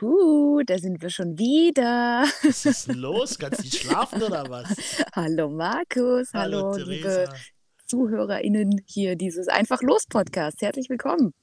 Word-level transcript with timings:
Huh, 0.00 0.62
da 0.64 0.78
sind 0.78 1.02
wir 1.02 1.10
schon 1.10 1.38
wieder. 1.38 2.24
Was 2.42 2.64
ist 2.64 2.88
denn 2.88 2.96
los? 2.98 3.38
Kannst 3.38 3.58
du 3.58 3.64
nicht 3.64 3.76
schlafen 3.82 4.22
oder 4.22 4.48
was? 4.48 4.68
Hallo 5.14 5.50
Markus, 5.50 6.30
hallo, 6.32 6.72
Hallo, 6.72 6.84
liebe. 6.84 7.28
ZuhörerInnen 7.86 8.80
hier 8.86 9.16
dieses 9.16 9.48
Einfach 9.48 9.82
los 9.82 10.06
Podcast. 10.06 10.62
Herzlich 10.62 10.88
willkommen. 10.88 11.34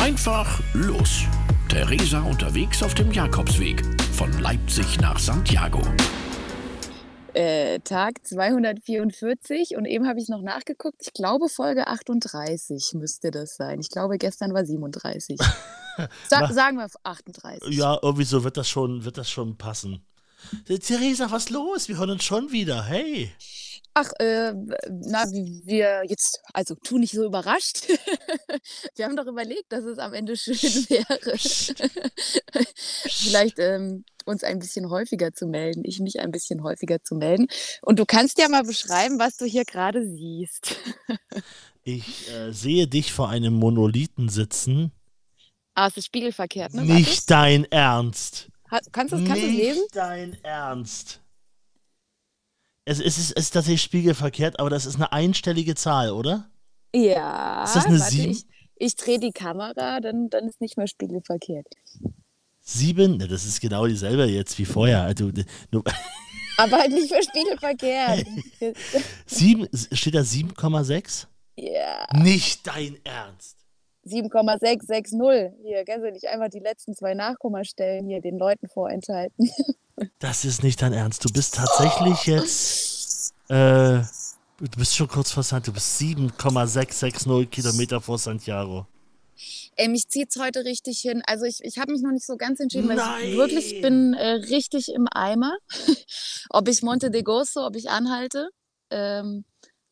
Einfach 0.00 0.60
los. 0.74 1.24
Theresa 1.68 2.20
unterwegs 2.22 2.82
auf 2.82 2.94
dem 2.94 3.12
Jakobsweg 3.12 3.82
von 4.12 4.32
Leipzig 4.40 4.98
nach 5.00 5.18
Santiago. 5.18 5.82
Äh, 7.36 7.80
Tag 7.80 8.26
244 8.26 9.76
und 9.76 9.84
eben 9.84 10.08
habe 10.08 10.18
ich 10.18 10.30
noch 10.30 10.40
nachgeguckt. 10.40 11.02
Ich 11.02 11.12
glaube, 11.12 11.50
Folge 11.50 11.86
38 11.86 12.94
müsste 12.94 13.30
das 13.30 13.56
sein. 13.56 13.78
Ich 13.78 13.90
glaube, 13.90 14.16
gestern 14.16 14.54
war 14.54 14.64
37. 14.64 15.38
Sa 16.28 16.50
sagen 16.50 16.78
wir 16.78 16.88
38. 17.02 17.68
Ja, 17.76 17.98
irgendwie 18.00 18.24
so 18.24 18.42
wird 18.42 18.56
das 18.56 18.70
schon, 18.70 19.04
wird 19.04 19.18
das 19.18 19.28
schon 19.28 19.58
passen. 19.58 20.02
Theresa, 20.66 21.30
was 21.30 21.50
los? 21.50 21.88
Wir 21.88 21.98
hören 21.98 22.12
uns 22.12 22.24
schon 22.24 22.52
wieder. 22.52 22.84
Hey. 22.84 23.30
Ach, 23.98 24.12
äh, 24.18 24.52
na, 24.90 25.24
wie 25.32 25.62
wir 25.64 26.02
jetzt, 26.06 26.40
also 26.52 26.74
tu 26.74 26.98
nicht 26.98 27.14
so 27.14 27.24
überrascht. 27.24 27.88
wir 28.94 29.06
haben 29.06 29.16
doch 29.16 29.24
überlegt, 29.26 29.72
dass 29.72 29.84
es 29.84 29.96
am 29.98 30.12
Ende 30.12 30.36
schön 30.36 30.54
wäre, 30.54 31.38
vielleicht 33.08 33.58
ähm, 33.58 34.04
uns 34.26 34.44
ein 34.44 34.58
bisschen 34.58 34.90
häufiger 34.90 35.32
zu 35.32 35.46
melden, 35.46 35.82
ich 35.86 35.98
mich 36.00 36.20
ein 36.20 36.30
bisschen 36.30 36.62
häufiger 36.62 37.02
zu 37.02 37.14
melden. 37.14 37.46
Und 37.80 37.98
du 37.98 38.04
kannst 38.04 38.38
ja 38.38 38.50
mal 38.50 38.64
beschreiben, 38.64 39.18
was 39.18 39.38
du 39.38 39.46
hier 39.46 39.64
gerade 39.64 40.06
siehst. 40.06 40.76
Ich 41.88 42.28
äh, 42.32 42.50
sehe 42.52 42.88
dich 42.88 43.12
vor 43.12 43.28
einem 43.28 43.54
Monolithen 43.54 44.28
sitzen. 44.28 44.90
ah, 45.76 45.86
es 45.86 45.96
ist 45.96 46.06
spiegelverkehrt, 46.06 46.74
ne? 46.74 46.82
Nicht 46.82 47.30
dein 47.30 47.64
Ernst. 47.66 48.48
Ha- 48.72 48.80
Kannst 48.90 49.12
du 49.12 49.18
es 49.18 49.22
du's 49.24 49.32
Nicht 49.38 49.56
lesen? 49.56 49.82
dein 49.92 50.36
Ernst. 50.42 51.20
Es, 52.88 53.00
es, 53.00 53.18
ist, 53.18 53.32
es 53.32 53.46
ist 53.46 53.50
tatsächlich 53.50 53.82
spiegelverkehrt, 53.82 54.60
aber 54.60 54.70
das 54.70 54.86
ist 54.86 54.94
eine 54.94 55.12
einstellige 55.12 55.74
Zahl, 55.74 56.12
oder? 56.12 56.48
Ja. 56.94 57.64
Ist 57.64 57.74
das 57.74 57.86
eine 57.86 57.98
warte, 57.98 58.12
sieben? 58.12 58.30
Ich, 58.30 58.46
ich 58.76 58.96
drehe 58.96 59.18
die 59.18 59.32
Kamera, 59.32 60.00
dann, 60.00 60.30
dann 60.30 60.46
ist 60.46 60.60
nicht 60.60 60.76
mehr 60.76 60.86
spiegelverkehrt. 60.86 61.66
Sieben? 62.60 63.16
Ne, 63.16 63.26
das 63.26 63.44
ist 63.44 63.60
genau 63.60 63.86
dieselbe 63.86 64.26
jetzt 64.26 64.56
wie 64.58 64.64
vorher. 64.64 65.02
Also, 65.02 65.32
nur, 65.72 65.82
Aber 66.58 66.78
halt 66.78 66.92
nicht 66.92 67.10
mehr 67.10 67.22
spiegelverkehrt. 67.22 68.26
sieben, 69.26 69.68
steht 69.92 70.14
da 70.14 70.20
7,6? 70.20 71.26
ja. 71.56 72.06
Nicht 72.14 72.66
dein 72.68 72.98
Ernst. 73.04 73.65
7,660. 74.06 75.18
Hier, 75.62 75.84
du 75.84 76.12
nicht 76.12 76.26
einfach 76.26 76.48
die 76.48 76.60
letzten 76.60 76.94
zwei 76.94 77.14
Nachkommastellen 77.14 78.06
hier 78.06 78.20
den 78.20 78.38
Leuten 78.38 78.68
vorenthalten. 78.68 79.50
Das 80.18 80.44
ist 80.44 80.62
nicht 80.62 80.82
dein 80.82 80.92
Ernst. 80.92 81.24
Du 81.24 81.32
bist 81.32 81.54
tatsächlich 81.54 82.26
jetzt. 82.26 83.32
Äh, 83.48 84.02
du 84.58 84.76
bist 84.76 84.94
schon 84.94 85.08
kurz 85.08 85.32
vor 85.32 85.42
Santiago. 85.42 85.72
Du 85.72 85.72
bist 85.72 85.96
7,660 85.96 87.50
Kilometer 87.50 88.02
vor 88.02 88.18
Santiago. 88.18 88.86
Ey, 89.76 89.88
mich 89.88 90.08
zieht's 90.08 90.38
heute 90.38 90.66
richtig 90.66 91.00
hin. 91.00 91.22
Also 91.26 91.46
ich, 91.46 91.62
ich 91.62 91.78
habe 91.78 91.92
mich 91.92 92.02
noch 92.02 92.12
nicht 92.12 92.26
so 92.26 92.36
ganz 92.36 92.60
entschieden, 92.60 92.88
weil 92.88 92.96
Nein. 92.96 93.24
ich 93.24 93.36
wirklich 93.36 93.80
bin 93.80 94.12
äh, 94.12 94.32
richtig 94.32 94.92
im 94.92 95.06
Eimer. 95.10 95.56
ob 96.50 96.68
ich 96.68 96.82
Monte 96.82 97.10
de 97.10 97.22
Gozo, 97.22 97.66
ob 97.66 97.76
ich 97.76 97.90
anhalte 97.90 98.50
ähm, 98.90 99.44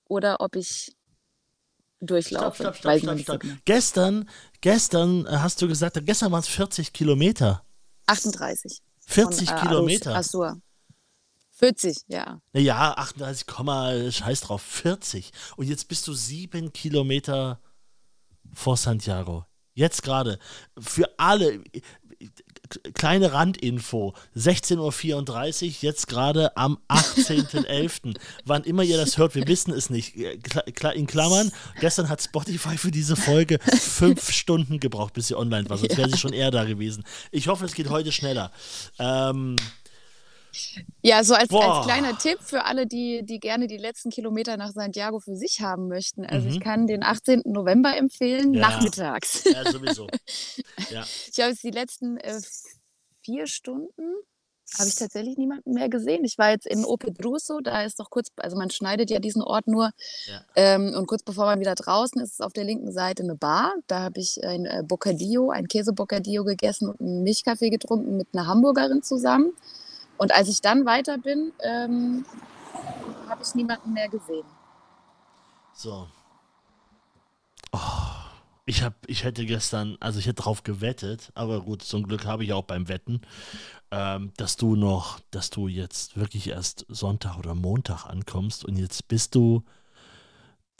oder 0.06 0.40
ob 0.40 0.56
ich 0.56 0.92
durchlaufe. 2.06 2.62
Stopp, 2.62 2.76
stopp, 2.76 2.98
stopp, 2.98 2.98
stopp, 3.00 3.20
stopp. 3.20 3.40
genau. 3.40 3.54
Gestern, 3.64 4.28
gestern 4.60 5.26
äh, 5.26 5.30
hast 5.38 5.60
du 5.60 5.68
gesagt, 5.68 5.98
gestern 6.04 6.32
waren 6.32 6.40
es 6.40 6.48
40 6.48 6.92
Kilometer. 6.92 7.64
38. 8.06 8.82
40 9.06 9.48
von, 9.48 9.56
äh, 9.56 9.60
Kilometer. 9.60 10.14
Assur. 10.14 10.60
40, 11.56 12.02
ja. 12.08 12.40
Ja, 12.52 12.94
38, 12.94 13.46
Komma, 13.46 14.10
scheiß 14.10 14.40
drauf, 14.42 14.62
40. 14.62 15.30
Und 15.56 15.68
jetzt 15.68 15.88
bist 15.88 16.06
du 16.08 16.12
sieben 16.12 16.72
Kilometer 16.72 17.60
vor 18.52 18.76
Santiago. 18.76 19.44
Jetzt 19.74 20.02
gerade. 20.02 20.38
Für 20.78 21.08
alle, 21.18 21.62
kleine 22.94 23.32
Randinfo, 23.32 24.14
16.34 24.36 25.66
Uhr, 25.66 25.72
jetzt 25.80 26.08
gerade 26.08 26.56
am 26.56 26.78
18.11. 26.88 28.16
Wann 28.44 28.64
immer 28.64 28.82
ihr 28.82 28.96
das 28.96 29.18
hört, 29.18 29.34
wir 29.34 29.46
wissen 29.48 29.72
es 29.72 29.90
nicht. 29.90 30.16
Äh, 30.16 30.38
In 30.94 31.06
Klammern, 31.06 31.52
gestern 31.80 32.08
hat 32.08 32.22
Spotify 32.22 32.76
für 32.76 32.90
diese 32.90 33.16
Folge 33.16 33.58
fünf 33.80 34.30
Stunden 34.30 34.80
gebraucht, 34.80 35.14
bis 35.14 35.28
sie 35.28 35.36
online 35.36 35.68
war, 35.68 35.78
sonst 35.78 35.96
wäre 35.96 36.10
sie 36.10 36.18
schon 36.18 36.32
eher 36.32 36.50
da 36.50 36.64
gewesen. 36.64 37.04
Ich 37.30 37.48
hoffe, 37.48 37.64
es 37.64 37.74
geht 37.74 37.90
heute 37.90 38.12
schneller. 38.12 38.50
Ähm, 38.98 39.56
Ja, 41.02 41.22
so 41.24 41.34
als, 41.34 41.50
als 41.52 41.86
kleiner 41.86 42.16
Tipp 42.18 42.38
für 42.40 42.64
alle, 42.64 42.86
die, 42.86 43.22
die 43.24 43.38
gerne 43.40 43.66
die 43.66 43.76
letzten 43.76 44.10
Kilometer 44.10 44.56
nach 44.56 44.72
Santiago 44.72 45.20
für 45.20 45.36
sich 45.36 45.60
haben 45.60 45.88
möchten. 45.88 46.24
Also 46.24 46.48
ich 46.48 46.56
Mhm. 46.56 46.60
kann 46.60 46.86
den 46.86 47.02
18. 47.02 47.42
November 47.46 47.96
empfehlen, 47.96 48.54
Ja. 48.54 48.60
nachmittags. 48.70 49.44
ja, 49.44 49.70
sowieso. 49.70 50.06
Ja. 50.90 51.04
Ich 51.32 51.40
habe 51.40 51.50
jetzt 51.50 51.62
die 51.64 51.70
letzten 51.70 52.16
äh, 52.18 52.40
vier 53.22 53.46
Stunden 53.46 54.02
habe 54.78 54.88
ich 54.88 54.94
tatsächlich 54.96 55.36
niemanden 55.36 55.72
mehr 55.74 55.88
gesehen. 55.90 56.24
Ich 56.24 56.38
war 56.38 56.50
jetzt 56.50 56.66
in 56.66 56.84
Opedruso, 56.84 57.60
da 57.60 57.82
ist 57.82 58.00
doch 58.00 58.08
kurz, 58.10 58.28
also 58.36 58.56
man 58.56 58.70
schneidet 58.70 59.10
ja 59.10 59.18
diesen 59.20 59.42
Ort 59.42 59.66
nur 59.68 59.90
Ja. 60.26 60.40
ähm, 60.56 60.94
und 60.96 61.06
kurz 61.06 61.22
bevor 61.22 61.44
man 61.44 61.60
wieder 61.60 61.74
draußen 61.74 62.20
ist, 62.22 62.32
ist 62.32 62.42
auf 62.42 62.52
der 62.54 62.64
linken 62.64 62.90
Seite 62.90 63.22
eine 63.22 63.36
Bar. 63.36 63.74
Da 63.86 64.00
habe 64.00 64.18
ich 64.20 64.42
ein 64.42 64.64
äh, 64.64 64.82
Bocadillo, 64.84 65.50
ein 65.50 65.68
Käsebocadillo 65.68 66.44
gegessen 66.44 66.88
und 66.88 67.00
einen 67.00 67.22
Milchkaffee 67.22 67.68
getrunken 67.70 68.16
mit 68.16 68.28
einer 68.32 68.46
Hamburgerin 68.46 69.02
zusammen. 69.02 69.52
Und 70.16 70.34
als 70.34 70.48
ich 70.48 70.60
dann 70.60 70.86
weiter 70.86 71.18
bin, 71.18 71.52
ähm, 71.62 72.24
habe 73.28 73.42
ich 73.42 73.54
niemanden 73.54 73.92
mehr 73.92 74.08
gesehen. 74.08 74.46
So. 75.72 76.08
Oh, 77.72 77.78
ich, 78.66 78.82
hab, 78.82 78.94
ich 79.08 79.24
hätte 79.24 79.44
gestern, 79.44 79.96
also 80.00 80.18
ich 80.18 80.26
hätte 80.26 80.42
drauf 80.42 80.62
gewettet, 80.62 81.32
aber 81.34 81.62
gut, 81.62 81.82
zum 81.82 82.04
Glück 82.04 82.24
habe 82.24 82.44
ich 82.44 82.52
auch 82.52 82.62
beim 82.62 82.88
Wetten, 82.88 83.20
ähm, 83.90 84.32
dass 84.36 84.56
du 84.56 84.76
noch, 84.76 85.18
dass 85.30 85.50
du 85.50 85.66
jetzt 85.68 86.16
wirklich 86.16 86.48
erst 86.48 86.86
Sonntag 86.88 87.38
oder 87.38 87.54
Montag 87.54 88.06
ankommst 88.06 88.64
und 88.64 88.76
jetzt 88.76 89.08
bist 89.08 89.34
du 89.34 89.64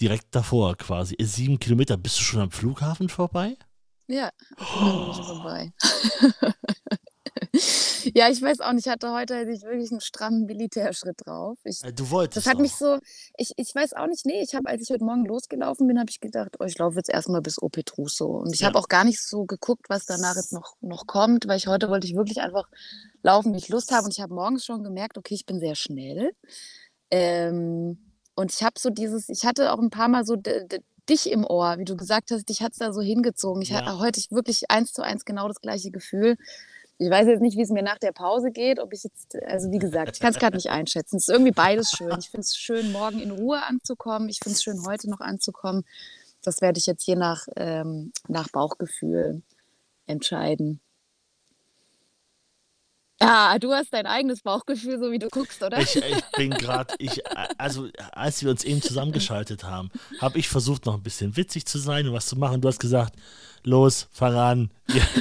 direkt 0.00 0.34
davor 0.34 0.76
quasi. 0.76 1.16
Sieben 1.20 1.58
Kilometer, 1.58 1.96
bist 1.96 2.18
du 2.18 2.22
schon 2.22 2.40
am 2.40 2.50
Flughafen 2.50 3.08
vorbei? 3.08 3.56
Ja, 4.06 4.30
schon 4.58 5.14
vorbei. 5.24 5.72
ja, 8.14 8.28
ich 8.28 8.42
weiß 8.42 8.60
auch 8.60 8.72
nicht, 8.72 8.86
ich 8.86 8.92
hatte 8.92 9.12
heute 9.12 9.36
hatte 9.36 9.50
ich 9.50 9.62
wirklich 9.62 9.90
einen 9.90 10.00
strammen 10.00 10.44
Militärschritt 10.46 11.16
drauf. 11.24 11.58
Ich, 11.64 11.82
Äh, 11.84 11.92
Du 11.92 12.10
wolltest 12.10 12.46
das 12.46 12.46
hat 12.50 12.56
doch. 12.56 12.62
mich 12.62 12.72
so, 12.72 12.98
ich, 13.36 13.52
ich 13.56 13.74
weiß 13.74 13.92
auch 13.94 14.06
nicht, 14.06 14.26
nee, 14.26 14.42
ich 14.42 14.54
habe, 14.54 14.68
als 14.68 14.82
ich 14.82 14.90
heute 14.90 15.04
Morgen 15.04 15.24
losgelaufen 15.24 15.86
bin, 15.86 15.98
habe 15.98 16.10
ich 16.10 16.20
gedacht, 16.20 16.56
oh, 16.58 16.64
ich 16.64 16.76
laufe 16.78 16.96
jetzt 16.96 17.10
erstmal 17.10 17.40
bis 17.42 17.60
Opetruso. 17.62 18.26
Und 18.26 18.52
ich 18.54 18.60
Ja. 18.60 18.68
habe 18.68 18.78
auch 18.78 18.88
gar 18.88 19.04
nicht 19.04 19.22
so 19.22 19.44
geguckt, 19.44 19.86
was 19.88 20.06
danach 20.06 20.36
jetzt 20.36 20.52
noch, 20.52 20.74
noch 20.80 21.06
kommt, 21.06 21.46
weil 21.46 21.56
ich 21.58 21.66
heute 21.66 21.88
wollte 21.88 22.06
ich 22.06 22.14
wirklich 22.16 22.40
einfach 22.40 22.68
laufen, 23.22 23.52
wie 23.54 23.58
ich 23.58 23.68
Lust 23.68 23.92
habe. 23.92 24.04
Und 24.06 24.12
ich 24.12 24.20
habe 24.20 24.34
morgens 24.34 24.64
schon 24.64 24.82
gemerkt, 24.82 25.16
okay, 25.18 25.34
ich 25.34 25.46
bin 25.46 25.60
sehr 25.60 25.74
schnell. 25.76 26.32
Ähm, 27.10 27.98
und 28.34 28.52
ich 28.52 28.62
habe 28.62 28.78
so 28.78 28.90
dieses, 28.90 29.28
ich 29.28 29.44
hatte 29.44 29.72
auch 29.72 29.78
ein 29.78 29.90
paar 29.90 30.08
Mal 30.08 30.24
so 30.24 30.36
dich 31.08 31.30
im 31.30 31.44
Ohr, 31.44 31.76
wie 31.78 31.84
du 31.84 31.96
gesagt 31.96 32.30
hast, 32.30 32.48
dich 32.48 32.62
hat 32.62 32.72
es 32.72 32.78
da 32.78 32.92
so 32.92 33.00
hingezogen. 33.00 33.62
Ich 33.62 33.68
Ja. 33.70 33.76
hatte 33.76 33.98
heute 33.98 34.20
wirklich 34.30 34.70
eins 34.70 34.92
zu 34.92 35.02
eins 35.02 35.24
genau 35.24 35.48
das 35.48 35.60
gleiche 35.60 35.90
Gefühl. 35.90 36.36
Ich 36.98 37.10
weiß 37.10 37.26
jetzt 37.26 37.40
nicht, 37.40 37.56
wie 37.56 37.62
es 37.62 37.70
mir 37.70 37.82
nach 37.82 37.98
der 37.98 38.12
Pause 38.12 38.52
geht, 38.52 38.78
ob 38.78 38.92
ich 38.92 39.02
jetzt, 39.02 39.36
also 39.46 39.70
wie 39.72 39.78
gesagt, 39.78 40.12
ich 40.14 40.20
kann 40.20 40.32
es 40.32 40.38
gerade 40.38 40.56
nicht 40.56 40.70
einschätzen. 40.70 41.16
Es 41.16 41.28
ist 41.28 41.34
irgendwie 41.34 41.50
beides 41.50 41.90
schön. 41.90 42.14
Ich 42.18 42.30
finde 42.30 42.42
es 42.42 42.56
schön, 42.56 42.92
morgen 42.92 43.20
in 43.20 43.32
Ruhe 43.32 43.62
anzukommen. 43.64 44.28
Ich 44.28 44.38
finde 44.42 44.54
es 44.54 44.62
schön, 44.62 44.86
heute 44.86 45.10
noch 45.10 45.20
anzukommen. 45.20 45.84
Das 46.42 46.60
werde 46.60 46.78
ich 46.78 46.86
jetzt 46.86 47.04
je 47.06 47.16
nach, 47.16 47.46
ähm, 47.56 48.12
nach 48.28 48.48
Bauchgefühl 48.48 49.42
entscheiden. 50.06 50.80
Ja, 53.20 53.58
du 53.58 53.72
hast 53.72 53.92
dein 53.92 54.06
eigenes 54.06 54.42
Bauchgefühl, 54.42 54.98
so 54.98 55.10
wie 55.10 55.18
du 55.18 55.28
guckst, 55.28 55.62
oder? 55.62 55.78
Ich, 55.80 55.96
ich 55.96 56.24
bin 56.36 56.50
gerade, 56.50 56.94
ich, 56.98 57.22
also 57.58 57.88
als 58.12 58.42
wir 58.42 58.50
uns 58.50 58.64
eben 58.64 58.82
zusammengeschaltet 58.82 59.64
haben, 59.64 59.90
habe 60.20 60.38
ich 60.38 60.48
versucht, 60.48 60.84
noch 60.84 60.94
ein 60.94 61.02
bisschen 61.02 61.36
witzig 61.36 61.64
zu 61.66 61.78
sein 61.78 62.06
und 62.08 62.12
was 62.12 62.26
zu 62.26 62.36
machen. 62.36 62.60
Du 62.60 62.68
hast 62.68 62.80
gesagt, 62.80 63.14
los, 63.62 64.08
fang 64.12 64.34
an, 64.34 64.70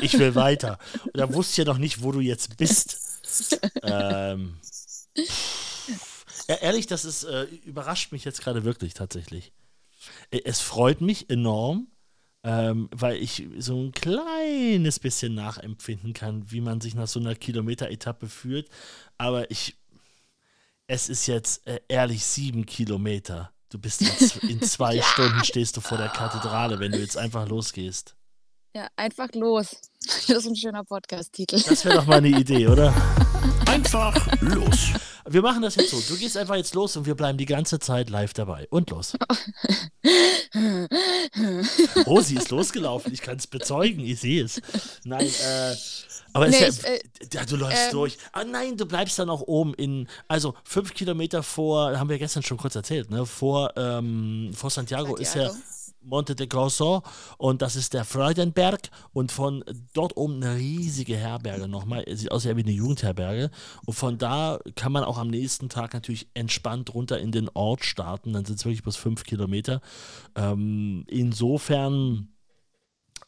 ich 0.01 0.17
will 0.17 0.35
weiter. 0.35 0.79
Und 1.05 1.17
da 1.17 1.33
wusste 1.33 1.51
ich 1.51 1.57
ja 1.65 1.71
noch 1.71 1.77
nicht, 1.77 2.01
wo 2.01 2.11
du 2.11 2.19
jetzt 2.19 2.57
bist. 2.57 2.97
Ähm, 3.83 4.57
ehrlich, 6.47 6.87
das 6.87 7.05
ist, 7.05 7.23
äh, 7.23 7.43
überrascht 7.65 8.11
mich 8.11 8.25
jetzt 8.25 8.41
gerade 8.41 8.63
wirklich 8.63 8.93
tatsächlich. 8.95 9.53
Äh, 10.31 10.41
Es 10.45 10.59
freut 10.59 10.99
mich 11.01 11.29
enorm, 11.29 11.87
ähm, 12.43 12.89
weil 12.91 13.17
ich 13.17 13.47
so 13.57 13.79
ein 13.79 13.91
kleines 13.93 14.99
bisschen 14.99 15.33
nachempfinden 15.33 16.13
kann, 16.13 16.51
wie 16.51 16.61
man 16.61 16.81
sich 16.81 16.93
nach 16.93 17.07
so 17.07 17.19
einer 17.19 17.35
Kilometer-Etappe 17.35 18.27
fühlt. 18.27 18.69
Aber 19.17 19.49
ich, 19.49 19.77
es 20.87 21.09
ist 21.09 21.27
jetzt 21.27 21.65
äh, 21.67 21.79
ehrlich 21.87 22.25
sieben 22.25 22.65
Kilometer. 22.65 23.51
Du 23.69 23.79
bist 23.79 24.01
in, 24.01 24.49
in 24.49 24.61
zwei 24.63 25.01
Stunden 25.01 25.43
stehst 25.45 25.77
du 25.77 25.81
vor 25.81 25.97
der 25.97 26.09
Kathedrale, 26.09 26.79
wenn 26.79 26.91
du 26.91 26.99
jetzt 26.99 27.17
einfach 27.17 27.47
losgehst. 27.47 28.15
Ja, 28.75 28.87
einfach 28.95 29.29
los. 29.33 29.75
Das 30.27 30.37
ist 30.39 30.47
ein 30.47 30.55
schöner 30.55 30.83
Podcast-Titel. 30.83 31.61
Das 31.61 31.85
wäre 31.85 31.95
doch 31.95 32.05
mal 32.05 32.17
eine 32.17 32.27
Idee, 32.27 32.67
oder? 32.67 32.93
Einfach 33.67 34.13
los. 34.41 34.89
Wir 35.33 35.41
machen 35.41 35.63
das 35.63 35.75
jetzt 35.75 35.89
so. 35.89 35.99
Du 36.13 36.19
gehst 36.19 36.37
einfach 36.37 36.55
jetzt 36.55 36.75
los 36.75 36.95
und 36.95 37.07
wir 37.07 37.15
bleiben 37.15 37.39
die 37.39 37.47
ganze 37.47 37.79
Zeit 37.79 38.11
live 38.11 38.33
dabei. 38.33 38.67
Und 38.69 38.91
los. 38.91 39.17
Oh, 42.05 42.21
sie 42.21 42.35
ist 42.35 42.51
losgelaufen. 42.51 43.11
Ich 43.11 43.21
kann 43.21 43.37
es 43.37 43.47
bezeugen. 43.47 44.01
Ich 44.01 44.19
sehe 44.19 44.43
es. 44.43 44.61
Nein, 45.03 45.25
äh. 45.25 45.75
Aber 46.33 46.47
Nee, 46.47 46.65
ist 46.67 46.79
ich, 46.79 46.85
ja, 46.85 46.91
äh, 46.91 47.01
ja, 47.33 47.45
du 47.45 47.55
läufst 47.55 47.85
ähm, 47.85 47.91
durch. 47.91 48.17
Ah 48.31 48.43
nein, 48.43 48.77
du 48.77 48.85
bleibst 48.85 49.17
dann 49.17 49.29
auch 49.29 49.41
oben 49.41 49.73
in, 49.73 50.07
also 50.27 50.53
fünf 50.63 50.93
Kilometer 50.93 51.41
vor, 51.43 51.97
haben 51.97 52.09
wir 52.09 52.19
gestern 52.19 52.43
schon 52.43 52.57
kurz 52.57 52.75
erzählt, 52.75 53.09
ne? 53.09 53.25
Vor, 53.25 53.71
ähm, 53.75 54.51
vor 54.53 54.69
Santiago, 54.69 55.15
ist 55.15 55.35
ja 55.35 55.49
Santiago. 55.49 55.72
Monte 56.03 56.35
de 56.35 56.47
Grosso 56.47 57.01
und 57.37 57.61
das 57.61 57.75
ist 57.75 57.93
der 57.93 58.03
Freudenberg 58.05 58.89
und 59.13 59.31
von 59.31 59.63
dort 59.93 60.17
oben 60.17 60.43
eine 60.43 60.55
riesige 60.57 61.15
Herberge 61.15 61.67
nochmal, 61.67 62.05
sieht 62.15 62.31
aus 62.31 62.45
wie 62.45 62.49
eine 62.49 62.71
Jugendherberge 62.71 63.49
und 63.85 63.93
von 63.93 64.17
da 64.17 64.59
kann 64.75 64.91
man 64.91 65.03
auch 65.03 65.17
am 65.17 65.29
nächsten 65.29 65.69
Tag 65.69 65.93
natürlich 65.93 66.27
entspannt 66.33 66.93
runter 66.93 67.19
in 67.19 67.31
den 67.31 67.49
Ort 67.53 67.85
starten, 67.85 68.33
dann 68.33 68.45
sind 68.45 68.59
es 68.59 68.65
wirklich 68.65 68.83
bis 68.83 68.95
fünf 68.95 69.23
Kilometer. 69.23 69.81
Ähm, 70.35 71.05
insofern 71.07 72.29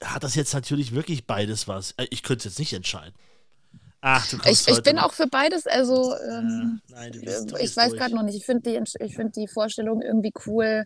hat 0.04 0.24
das 0.24 0.36
jetzt 0.36 0.54
natürlich 0.54 0.94
wirklich 0.94 1.25
beides 1.25 1.68
was. 1.68 1.92
Äh, 1.98 2.07
Ich 2.10 2.24
könnte 2.24 2.39
es 2.48 2.54
jetzt 2.54 2.60
nicht 2.60 2.74
entscheiden. 2.74 3.13
Ach, 4.01 4.28
du 4.30 4.38
Ich, 4.45 4.68
ich 4.68 4.83
bin 4.83 5.00
auch 5.00 5.13
für 5.13 5.25
beides. 5.28 5.66
Also, 5.66 6.13
ähm, 6.30 6.80
Ja, 6.89 6.95
nein, 6.98 7.12
du 7.12 7.21
bist- 7.21 7.54
ich 7.60 7.75
weiß 7.75 7.94
gerade 7.94 8.13
noch 8.13 8.21
nicht. 8.21 8.36
Ich 8.36 8.45
finde 8.45 8.69
die, 8.69 9.04
ich 9.04 9.16
find 9.16 9.36
die 9.36 9.48
Vorstellung 9.48 10.01
irgendwie 10.01 10.31
cool, 10.45 10.86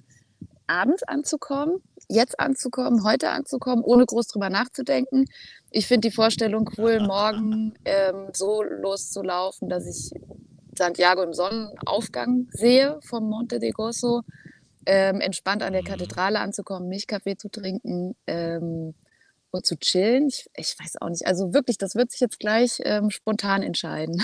abends 0.70 1.04
anzukommen, 1.04 1.82
jetzt 2.08 2.40
anzukommen, 2.40 3.04
heute 3.04 3.30
anzukommen, 3.30 3.84
ohne 3.84 4.06
groß 4.06 4.28
drüber 4.28 4.50
nachzudenken. 4.50 5.26
Ich 5.72 5.88
finde 5.88 6.10
die 6.10 6.16
Vorstellung 6.16 6.70
cool, 6.78 7.00
morgen 7.08 7.74
ähm, 7.86 8.28
so 8.34 8.64
loszulaufen, 8.64 9.70
dass 9.70 9.86
ich 9.86 10.12
Santiago 10.78 11.24
im 11.24 11.34
Sonnenaufgang 11.34 12.48
sehe 12.52 13.00
vom 13.04 13.28
Monte 13.30 13.60
de 13.60 13.72
Gozo, 13.72 14.22
ähm, 14.86 15.20
entspannt 15.22 15.62
an 15.62 15.74
der 15.74 15.82
Mhm. 15.82 15.88
Kathedrale 15.88 16.40
anzukommen, 16.40 16.88
Milchkaffee 16.88 17.36
zu 17.38 17.50
trinken 17.50 18.16
ähm, 18.28 18.96
und 19.52 19.66
zu 19.66 19.78
chillen. 19.78 20.28
Ich, 20.28 20.48
ich 20.56 20.76
weiß 20.80 21.02
auch 21.02 21.10
nicht. 21.10 21.28
Also 21.28 21.54
wirklich, 21.54 21.78
das 21.78 21.96
wird 21.96 22.12
sich 22.12 22.22
jetzt 22.22 22.40
gleich 22.40 22.80
ähm, 22.86 23.10
spontan 23.10 23.62
entscheiden. 23.62 24.24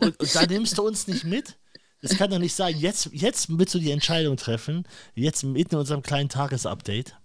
Und, 0.00 0.18
und 0.18 0.34
da 0.34 0.44
nimmst 0.48 0.76
du 0.78 0.82
uns 0.86 1.06
nicht 1.06 1.24
mit? 1.24 1.56
Das 2.02 2.16
kann 2.16 2.30
doch 2.30 2.38
nicht 2.38 2.54
sein. 2.54 2.76
Jetzt, 2.76 3.08
jetzt 3.12 3.46
willst 3.56 3.74
du 3.74 3.78
die 3.78 3.92
Entscheidung 3.92 4.36
treffen, 4.36 4.86
jetzt 5.14 5.44
mitten 5.44 5.76
in 5.76 5.80
unserem 5.80 6.02
kleinen 6.02 6.28
Tagesupdate. 6.28 7.16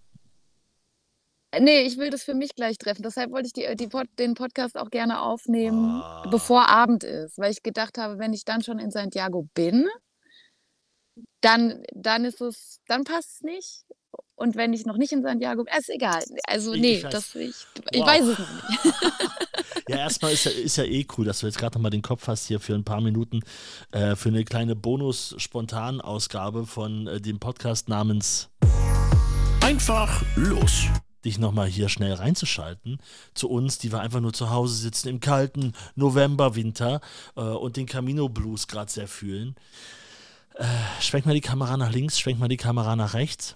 Nee, 1.60 1.82
ich 1.82 1.98
will 1.98 2.10
das 2.12 2.24
für 2.24 2.36
mich 2.36 2.54
gleich 2.56 2.78
treffen. 2.78 3.02
Deshalb 3.02 3.32
wollte 3.32 3.48
ich 3.48 3.54
die, 3.54 3.76
die 3.76 3.88
Pod, 3.88 4.08
den 4.20 4.36
Podcast 4.36 4.78
auch 4.78 4.90
gerne 4.92 5.22
aufnehmen, 5.22 6.02
Ah. 6.02 6.28
bevor 6.30 6.70
Abend 6.70 7.04
ist, 7.04 7.38
weil 7.40 7.52
ich 7.52 7.64
gedacht 7.64 7.98
habe, 7.98 8.20
wenn 8.20 8.34
ich 8.34 8.46
dann 8.46 8.62
schon 8.62 8.78
in 8.80 8.92
Santiago 8.92 9.48
bin, 9.56 9.88
dann, 11.42 11.84
dann 11.94 12.26
ist 12.26 12.42
es, 12.42 12.80
dann 12.88 13.04
passt 13.04 13.36
es 13.36 13.42
nicht. 13.42 13.86
Und 14.36 14.56
wenn 14.56 14.74
ich 14.74 14.86
noch 14.86 14.98
nicht 14.98 15.12
in 15.14 15.24
Santiago 15.24 15.64
bin, 15.64 15.74
ist 15.76 15.90
egal. 15.90 16.24
Also 16.46 16.74
Ich- 16.74 16.82
nee, 16.82 16.98
ich 16.98 17.04
weiß. 17.06 17.12
das, 17.12 17.36
ich, 17.36 17.56
ich 17.92 18.00
Wow. 18.02 18.08
weiß 18.08 18.26
es 18.26 18.38
noch 18.40 18.70
nicht. 18.70 18.96
Ja, 19.88 19.98
erstmal 19.98 20.34
ist 20.34 20.44
ja, 20.44 20.51
ist 20.51 20.75
ja 20.75 20.84
eh 20.84 21.06
cool, 21.18 21.25
dass 21.25 21.39
du 21.39 21.45
jetzt 21.45 21.57
gerade 21.57 21.78
nochmal 21.78 21.92
den 21.92 22.01
Kopf 22.01 22.28
hast 22.28 22.48
hier 22.48 22.60
für 22.60 22.75
ein 22.75 22.84
paar 22.84 23.00
Minuten 23.00 23.39
äh, 23.92 24.16
für 24.18 24.30
eine 24.30 24.44
kleine 24.44 24.75
Bonus-Spontan-Ausgabe 24.75 26.66
von 26.66 27.07
äh, 27.07 27.22
dem 27.22 27.39
Podcast 27.39 27.88
namens 27.88 28.50
Einfach 29.62 30.24
los. 30.36 30.88
dich 31.24 31.39
nochmal 31.39 31.68
hier 31.68 31.88
schnell 31.88 32.13
reinzuschalten 32.13 33.00
zu 33.34 33.50
uns, 33.50 33.78
die 33.78 33.92
wir 33.92 34.01
einfach 34.01 34.19
nur 34.19 34.34
zu 34.34 34.50
Hause 34.50 34.75
sitzen 34.75 35.07
im 35.07 35.19
kalten 35.22 35.74
November, 35.95 36.56
Winter 36.56 37.00
äh, 37.38 37.42
und 37.42 37.78
den 37.78 37.86
Camino 37.86 38.28
Blues 38.28 38.68
gerade 38.68 38.92
sehr 38.92 39.07
fühlen. 39.07 39.56
Äh, 40.56 40.66
schwenk 41.00 41.25
mal 41.25 41.33
die 41.33 41.42
Kamera 41.42 41.78
nach 41.78 41.92
links, 41.92 42.19
schwenk 42.19 42.40
mal 42.40 42.50
die 42.50 42.57
Kamera 42.57 42.98
nach 42.98 43.13
rechts. 43.13 43.56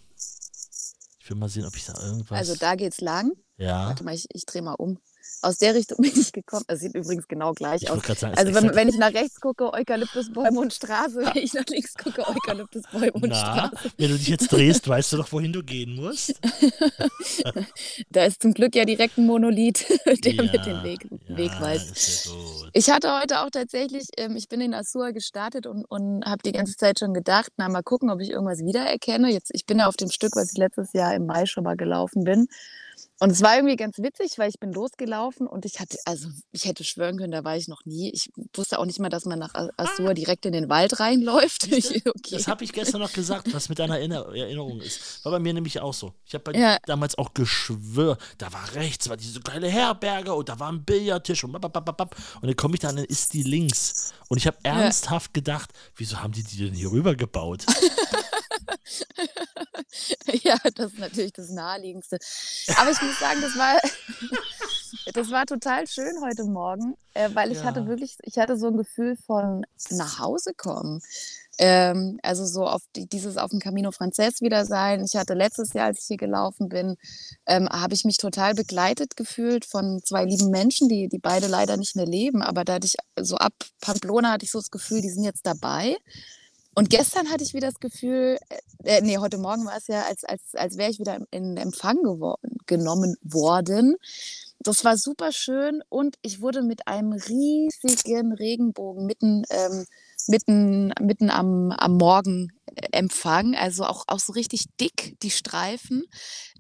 Ich 1.20 1.30
will 1.30 1.36
mal 1.36 1.50
sehen, 1.50 1.66
ob 1.66 1.76
ich 1.76 1.86
da 1.86 1.94
irgendwas. 2.02 2.38
Also 2.38 2.56
da 2.56 2.76
geht's 2.76 3.02
lang. 3.02 3.32
ja. 3.58 3.88
Warte 3.88 4.04
mal, 4.06 4.14
ich, 4.16 4.28
ich 4.34 4.46
drehe 4.46 4.62
mal 4.62 4.74
um. 4.76 4.98
Aus 5.42 5.58
der 5.58 5.74
Richtung 5.76 5.98
bin 6.02 6.12
ich 6.16 6.32
gekommen. 6.32 6.64
Das 6.68 6.80
sieht 6.80 6.94
übrigens 6.96 7.28
genau 7.28 7.54
gleich 7.54 7.84
Ich 7.84 7.90
aus. 7.92 8.02
sagen, 8.06 8.34
es 8.34 8.40
Also 8.40 8.54
wenn, 8.54 8.76
wenn 8.76 8.90
ich 8.90 8.98
nach 8.98 9.14
rechts 9.14 9.40
gucke, 9.40 9.74
Eukalyptusbäume 9.74 10.60
und 10.60 10.74
Straße. 10.74 11.18
Wenn 11.34 11.44
ich 11.44 11.54
nach 11.54 11.66
links 11.68 11.96
gucke, 11.96 12.28
Eukalyptusbäume 12.28 13.12
und 13.14 13.28
Na, 13.30 13.36
Straße. 13.36 13.92
wenn 13.98 14.10
du 14.10 14.18
dich 14.18 14.28
jetzt 14.28 14.52
drehst, 14.52 14.88
weißt 14.88 15.14
du 15.14 15.18
doch, 15.18 15.32
wohin 15.32 15.54
du 15.54 15.64
gehen 15.64 15.96
musst. 15.96 16.40
Da 18.10 18.26
ist 18.26 18.42
zum 18.42 18.54
Glück 18.54 18.76
ja 18.76 18.86
direkt 18.86 19.18
ein 19.18 19.26
Monolith, 19.26 19.86
der 20.24 20.34
ja, 20.34 20.44
mit 20.44 20.66
dem 20.66 20.84
Weg, 20.84 21.08
ja, 21.28 21.38
Weg 21.38 21.52
weist. 21.60 22.26
Ja. 22.26 22.32
Ich 22.74 22.90
hatte 22.90 23.20
heute 23.20 23.42
auch 23.42 23.50
tatsächlich, 23.50 24.08
ähm, 24.18 24.36
ich 24.36 24.48
bin 24.48 24.62
in 24.62 24.74
Assur 24.74 25.12
gestartet 25.12 25.68
und, 25.68 25.86
und 25.86 26.24
habe 26.26 26.42
die 26.44 26.52
ganze 26.52 26.76
Zeit 26.76 27.00
schon 27.00 27.14
gedacht, 27.14 27.52
na 27.58 27.70
mal 27.70 27.84
gucken, 27.84 28.10
ob 28.10 28.20
ich 28.20 28.30
irgendwas 28.32 28.60
wiedererkenne. 28.60 29.32
Jetzt, 29.32 29.52
ich 29.54 29.66
bin 29.66 29.80
ja 29.80 29.88
auf 29.88 29.98
dem 29.98 30.12
Stück, 30.12 30.36
was 30.36 30.52
ich 30.52 30.58
letztes 30.58 30.94
Jahr 30.94 31.14
im 31.16 31.26
Mai 31.26 31.46
schon 31.46 31.64
mal 31.64 31.78
gelaufen 31.78 32.24
bin. 32.24 32.48
Und 33.22 33.30
es 33.30 33.44
war 33.44 33.56
irgendwie 33.56 33.76
ganz 33.76 34.00
witzig, 34.00 34.40
weil 34.40 34.50
ich 34.50 34.60
bin 34.60 34.74
losgelaufen 34.74 35.46
und 35.46 35.64
ich 35.66 35.80
hatte, 35.80 35.96
also 36.06 36.28
ich 36.52 36.66
hätte 36.66 36.84
schwören 36.84 37.18
können, 37.20 37.32
da 37.32 37.44
war 37.44 37.56
ich 37.56 37.68
noch 37.68 37.86
nie. 37.86 38.10
Ich 38.12 38.32
wusste 38.56 38.80
auch 38.80 38.86
nicht 38.86 39.00
mal, 39.00 39.10
dass 39.10 39.26
man 39.26 39.38
nach 39.38 39.54
Assur 39.78 40.16
direkt 40.16 40.48
in 40.48 40.54
den 40.54 40.70
Wald 40.70 41.00
reinläuft. 41.00 41.68
Ich, 41.68 41.92
okay. 42.08 42.32
Das 42.32 42.48
habe 42.48 42.64
ich 42.64 42.74
gestern 42.74 43.00
noch 43.00 43.14
gesagt, 43.14 43.54
was 43.54 43.70
mit 43.70 43.78
deiner 43.78 44.00
Erinner 44.00 44.26
Erinnerung 44.36 44.82
ist. 44.82 45.24
War 45.24 45.34
bei 45.34 45.40
mir 45.40 45.54
nämlich 45.54 45.80
auch 45.80 45.94
so. 45.94 46.16
Ich 46.26 46.34
habe 46.34 46.58
Ja. 46.58 46.80
damals 46.88 47.16
auch 47.16 47.36
geschwört, 47.36 48.20
da 48.40 48.52
war 48.54 48.74
rechts, 48.74 49.08
war 49.08 49.18
diese 49.18 49.40
geile 49.42 49.68
Herberge 49.68 50.34
und 50.34 50.50
da 50.50 50.60
war 50.60 50.72
ein 50.72 50.84
Billardtisch 50.84 51.44
und 51.44 51.52
babababab. 51.52 52.16
Und 52.42 52.48
dann 52.48 52.56
komme 52.56 52.74
ich 52.74 52.80
da 52.80 52.90
und 52.90 52.96
dann 52.96 53.06
ist 53.06 53.34
die 53.36 53.44
links. 53.44 54.16
Und 54.30 54.40
ich 54.40 54.48
habe 54.48 54.58
ernsthaft 54.64 55.32
gedacht, 55.36 55.70
wieso 55.96 56.24
haben 56.24 56.32
die 56.34 56.42
die 56.42 56.58
denn 56.58 56.74
hier 56.74 56.92
rüber 56.92 57.14
gebaut? 57.16 57.68
Ja, 60.44 60.58
das 60.76 60.94
ist 60.94 61.00
natürlich 61.00 61.34
das 61.34 61.50
Naheliegendste. 61.50 62.18
Aber 62.78 62.92
ich 62.92 63.02
muss 63.02 63.20
sagen, 63.20 63.42
das 63.42 63.56
war, 63.58 63.78
das 65.14 65.30
war 65.32 65.46
total 65.46 65.88
schön 65.88 66.22
heute 66.24 66.44
Morgen, 66.46 66.96
äh, 67.14 67.30
weil 67.34 67.52
ich 67.52 67.60
Ja. 67.60 67.66
hatte 67.66 67.88
wirklich, 67.88 68.18
ich 68.24 68.38
hatte 68.38 68.58
so 68.58 68.68
ein 68.68 68.78
Gefühl 68.78 69.16
von 69.26 69.66
nach 69.90 70.20
Hause 70.20 70.54
kommen. 70.56 71.02
Ähm, 71.58 72.18
also 72.24 72.46
so 72.46 72.66
auf 72.66 72.82
die, 72.96 73.08
dieses 73.08 73.38
auf 73.38 73.52
dem 73.52 73.60
Camino 73.60 73.92
Frances 73.92 74.42
wieder 74.42 74.66
sein. 74.66 75.04
Ich 75.06 75.16
hatte 75.16 75.34
letztes 75.34 75.74
Jahr, 75.74 75.88
als 75.88 76.00
ich 76.02 76.08
hier 76.08 76.18
gelaufen 76.18 76.70
bin, 76.70 76.96
ähm, 77.46 77.68
habe 77.70 77.94
ich 77.94 78.06
mich 78.06 78.18
total 78.18 78.54
begleitet 78.56 79.16
gefühlt 79.16 79.66
von 79.66 80.00
zwei 80.04 80.24
lieben 80.24 80.50
Menschen, 80.50 80.88
die, 80.88 81.08
die 81.10 81.20
beide 81.20 81.48
leider 81.48 81.78
nicht 81.78 81.96
mehr 81.96 82.06
leben. 82.08 82.42
Aber 82.42 82.64
da 82.64 82.76
hatte 82.76 82.88
ich 82.88 82.96
so 83.20 83.36
ab 83.36 83.54
Pamplona 83.82 84.32
hatte 84.32 84.46
ich 84.46 84.52
so 84.52 84.60
das 84.60 84.72
Gefühl, 84.72 85.02
die 85.02 85.10
sind 85.10 85.24
jetzt 85.24 85.46
dabei. 85.46 85.98
Und 86.74 86.90
gestern 86.90 87.30
hatte 87.30 87.44
ich 87.44 87.54
wieder 87.54 87.68
das 87.68 87.80
Gefühl, 87.80 88.38
äh, 88.50 88.98
äh, 88.98 89.02
nee, 89.02 89.18
heute 89.18 89.38
Morgen 89.38 89.66
war 89.66 89.78
es 89.78 89.88
ja, 89.88 90.04
als, 90.04 90.24
als, 90.24 90.56
als 90.56 90.78
wäre 90.78 90.90
ich 90.90 91.00
wieder 91.00 91.20
in- 91.32 91.58
Empfang 91.58 91.98
geworden, 92.02 92.58
genommen 92.66 93.16
worden. 93.24 93.96
Das 94.60 94.86
war 94.86 94.96
super 94.98 95.32
schön 95.32 95.82
und 95.90 96.18
ich 96.22 96.42
wurde 96.42 96.62
mit 96.64 96.88
einem 96.88 97.14
riesigen 97.14 98.32
Regenbogen 98.34 99.06
mitten, 99.06 99.44
ähm, 99.50 99.86
mitten, 100.28 100.94
mitten 101.00 101.30
am, 101.30 101.72
am 101.72 101.98
Morgen 101.98 102.52
äh, 102.76 102.88
empfangen. 102.92 103.56
Also 103.56 103.86
auch, 103.86 104.06
auch 104.08 104.20
so 104.20 104.34
richtig 104.34 104.66
dick, 104.80 105.18
die 105.22 105.32
Streifen. 105.32 106.04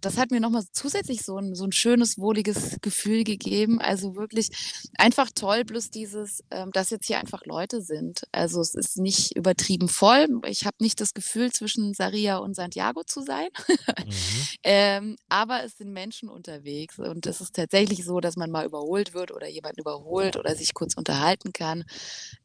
Das 0.01 0.17
hat 0.17 0.31
mir 0.31 0.39
nochmal 0.39 0.63
zusätzlich 0.71 1.23
so 1.23 1.37
ein, 1.37 1.53
so 1.53 1.63
ein 1.63 1.71
schönes, 1.71 2.17
wohliges 2.17 2.77
Gefühl 2.81 3.23
gegeben. 3.23 3.79
Also 3.79 4.15
wirklich 4.15 4.49
einfach 4.97 5.29
toll, 5.33 5.63
plus 5.63 5.89
dieses, 5.89 6.43
ähm, 6.51 6.71
dass 6.71 6.89
jetzt 6.89 7.07
hier 7.07 7.19
einfach 7.19 7.45
Leute 7.45 7.81
sind. 7.81 8.23
Also 8.31 8.61
es 8.61 8.73
ist 8.73 8.97
nicht 8.97 9.35
übertrieben 9.35 9.87
voll. 9.87 10.27
Ich 10.47 10.65
habe 10.65 10.77
nicht 10.79 10.99
das 10.99 11.13
Gefühl, 11.13 11.51
zwischen 11.51 11.93
Saria 11.93 12.37
und 12.37 12.55
Santiago 12.55 13.03
zu 13.03 13.21
sein. 13.21 13.47
Mhm. 14.01 14.47
Ähm, 14.63 15.15
aber 15.29 15.63
es 15.63 15.77
sind 15.77 15.91
Menschen 15.91 16.29
unterwegs 16.29 16.97
und 16.97 17.25
es 17.25 17.41
ist 17.41 17.55
tatsächlich 17.55 18.03
so, 18.03 18.19
dass 18.19 18.35
man 18.35 18.51
mal 18.51 18.65
überholt 18.65 19.13
wird 19.13 19.31
oder 19.31 19.47
jemand 19.47 19.79
überholt 19.79 20.37
oder 20.37 20.55
sich 20.55 20.73
kurz 20.73 20.95
unterhalten 20.95 21.53
kann. 21.53 21.83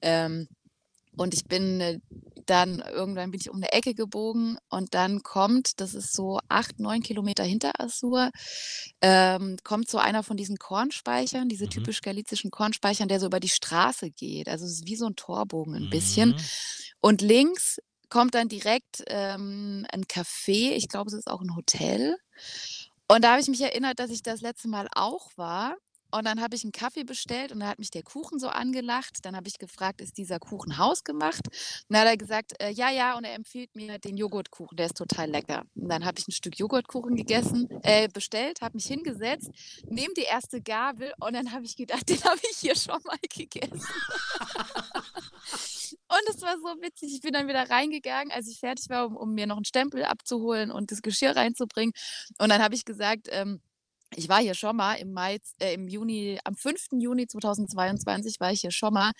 Ähm, 0.02 0.48
und 1.16 1.34
ich 1.34 1.44
bin 1.44 1.80
äh, 1.80 1.98
dann, 2.46 2.78
irgendwann 2.80 3.30
bin 3.32 3.40
ich 3.40 3.50
um 3.50 3.56
eine 3.56 3.72
Ecke 3.72 3.94
gebogen 3.94 4.56
und 4.68 4.94
dann 4.94 5.22
kommt, 5.22 5.80
das 5.80 5.94
ist 5.94 6.12
so 6.14 6.38
acht, 6.48 6.78
neun 6.78 7.02
Kilometer 7.02 7.42
hinter 7.42 7.72
Assur, 7.80 8.30
ähm, 9.00 9.56
kommt 9.64 9.90
so 9.90 9.98
einer 9.98 10.22
von 10.22 10.36
diesen 10.36 10.56
Kornspeichern, 10.56 11.48
diese 11.48 11.64
Mhm. 11.64 11.70
typisch 11.70 12.00
galizischen 12.02 12.50
Kornspeichern, 12.50 13.08
der 13.08 13.18
so 13.20 13.26
über 13.26 13.40
die 13.40 13.48
Straße 13.48 14.10
geht. 14.10 14.48
Also 14.48 14.64
es 14.64 14.72
ist 14.72 14.86
wie 14.86 14.96
so 14.96 15.06
ein 15.06 15.16
Torbogen 15.16 15.74
ein 15.74 15.90
bisschen. 15.90 16.30
Mhm. 16.30 16.36
Und 17.00 17.22
links 17.22 17.78
kommt 18.08 18.34
dann 18.34 18.48
direkt 18.48 19.02
ähm, 19.08 19.84
ein 19.92 20.04
Café. 20.04 20.70
Ich 20.72 20.88
glaube, 20.88 21.08
es 21.08 21.14
ist 21.14 21.28
auch 21.28 21.40
ein 21.40 21.56
Hotel. 21.56 22.16
Und 23.08 23.22
da 23.24 23.32
habe 23.32 23.40
ich 23.40 23.48
mich 23.48 23.60
erinnert, 23.60 23.98
dass 23.98 24.10
ich 24.10 24.22
das 24.22 24.40
letzte 24.40 24.68
Mal 24.68 24.88
auch 24.94 25.30
war. 25.36 25.76
Und 26.16 26.24
dann 26.24 26.40
habe 26.40 26.56
ich 26.56 26.64
einen 26.64 26.72
Kaffee 26.72 27.04
bestellt 27.04 27.52
und 27.52 27.60
da 27.60 27.68
hat 27.68 27.78
mich 27.78 27.90
der 27.90 28.02
Kuchen 28.02 28.38
so 28.38 28.48
angelacht. 28.48 29.18
Dann 29.22 29.36
habe 29.36 29.48
ich 29.48 29.58
gefragt, 29.58 30.00
ist 30.00 30.18
dieser 30.18 30.38
Kuchen 30.38 30.78
hausgemacht? 30.78 31.46
Und 31.46 31.54
dann 31.88 32.00
hat 32.02 32.08
er 32.08 32.16
gesagt, 32.16 32.54
äh, 32.60 32.70
ja, 32.70 32.90
ja, 32.90 33.16
und 33.16 33.24
er 33.24 33.34
empfiehlt 33.34 33.74
mir 33.74 33.98
den 33.98 34.16
Joghurtkuchen, 34.16 34.76
der 34.76 34.86
ist 34.86 34.96
total 34.96 35.30
lecker. 35.30 35.64
Und 35.74 35.88
dann 35.88 36.04
habe 36.04 36.18
ich 36.18 36.28
ein 36.28 36.32
Stück 36.32 36.58
Joghurtkuchen 36.58 37.16
gegessen, 37.16 37.68
äh, 37.82 38.08
bestellt, 38.08 38.60
habe 38.60 38.76
mich 38.76 38.86
hingesetzt, 38.86 39.50
nehme 39.88 40.14
die 40.14 40.22
erste 40.22 40.60
Gabel 40.60 41.12
und 41.20 41.34
dann 41.34 41.52
habe 41.52 41.64
ich 41.64 41.76
gedacht, 41.76 42.08
den 42.08 42.22
habe 42.24 42.40
ich 42.50 42.58
hier 42.58 42.76
schon 42.76 43.00
mal 43.04 43.18
gegessen. 43.28 43.82
Und 46.08 46.34
es 46.34 46.40
war 46.42 46.56
so 46.58 46.80
witzig. 46.82 47.14
Ich 47.14 47.20
bin 47.20 47.32
dann 47.32 47.48
wieder 47.48 47.68
reingegangen, 47.68 48.30
als 48.32 48.48
ich 48.48 48.60
fertig 48.60 48.88
war, 48.88 49.06
um, 49.06 49.16
um 49.16 49.34
mir 49.34 49.46
noch 49.46 49.56
einen 49.56 49.64
Stempel 49.64 50.04
abzuholen 50.04 50.70
und 50.70 50.92
das 50.92 51.02
Geschirr 51.02 51.34
reinzubringen. 51.34 51.92
Und 52.38 52.48
dann 52.48 52.62
habe 52.62 52.74
ich 52.74 52.84
gesagt, 52.84 53.28
ähm, 53.30 53.60
ich 54.16 54.28
war 54.28 54.40
hier 54.40 54.54
schon 54.54 54.76
mal 54.76 54.94
im 54.94 55.12
Mai, 55.12 55.38
äh, 55.60 55.74
im 55.74 55.88
Juni, 55.88 56.38
am 56.44 56.54
5. 56.56 56.88
Juni 56.92 57.26
2022 57.26 58.40
war 58.40 58.50
ich 58.50 58.62
hier 58.62 58.70
schon 58.70 58.94
mal. 58.94 59.12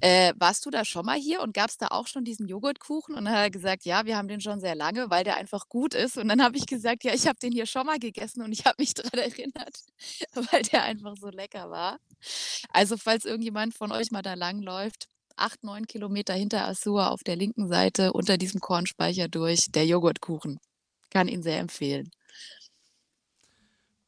Äh, 0.00 0.32
warst 0.36 0.64
du 0.66 0.70
da 0.70 0.84
schon 0.84 1.06
mal 1.06 1.18
hier 1.18 1.42
und 1.42 1.54
gab 1.54 1.70
es 1.70 1.76
da 1.76 1.88
auch 1.88 2.06
schon 2.06 2.24
diesen 2.24 2.48
Joghurtkuchen? 2.48 3.14
Und 3.14 3.26
dann 3.26 3.34
hat 3.34 3.42
er 3.44 3.50
gesagt, 3.50 3.84
ja, 3.84 4.06
wir 4.06 4.16
haben 4.16 4.28
den 4.28 4.40
schon 4.40 4.60
sehr 4.60 4.74
lange, 4.74 5.10
weil 5.10 5.24
der 5.24 5.36
einfach 5.36 5.68
gut 5.68 5.94
ist. 5.94 6.16
Und 6.16 6.28
dann 6.28 6.42
habe 6.42 6.56
ich 6.56 6.66
gesagt, 6.66 7.04
ja, 7.04 7.12
ich 7.12 7.26
habe 7.26 7.38
den 7.38 7.52
hier 7.52 7.66
schon 7.66 7.86
mal 7.86 7.98
gegessen 7.98 8.42
und 8.42 8.52
ich 8.52 8.64
habe 8.64 8.76
mich 8.78 8.94
daran 8.94 9.20
erinnert, 9.20 9.78
weil 10.50 10.62
der 10.62 10.84
einfach 10.84 11.14
so 11.20 11.28
lecker 11.28 11.70
war. 11.70 11.98
Also 12.70 12.96
falls 12.96 13.24
irgendjemand 13.24 13.74
von 13.74 13.92
euch 13.92 14.10
mal 14.10 14.22
da 14.22 14.34
langläuft, 14.34 15.08
acht, 15.36 15.62
neun 15.62 15.86
Kilometer 15.86 16.34
hinter 16.34 16.66
Assur 16.66 17.10
auf 17.10 17.22
der 17.22 17.36
linken 17.36 17.68
Seite 17.68 18.12
unter 18.12 18.38
diesem 18.38 18.60
Kornspeicher 18.60 19.28
durch, 19.28 19.70
der 19.70 19.86
Joghurtkuchen. 19.86 20.58
Kann 21.10 21.28
ihn 21.28 21.42
sehr 21.42 21.58
empfehlen. 21.58 22.10